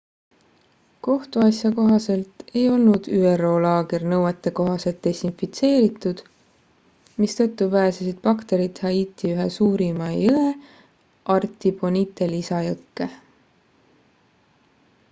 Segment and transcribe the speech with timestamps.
[1.07, 6.23] kohtuasja kohaselt ei olnud üro laager nõuetekohaselt desinfitseeritud
[7.25, 10.49] mistõttu pääsesid bakterid haiti ühe suurema jõe
[11.37, 13.13] artibonite lisajõkke